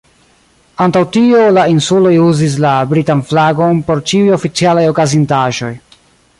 Antaŭ 0.85 1.01
tio, 1.17 1.41
la 1.57 1.65
Insuloj 1.73 2.15
uzis 2.29 2.57
la 2.65 2.73
britan 2.95 3.23
flagon 3.33 3.85
por 3.91 4.03
ĉiuj 4.13 4.35
oficialaj 4.41 4.91
okazintaĵoj. 4.97 5.73